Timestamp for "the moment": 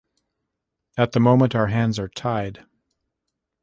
1.11-1.53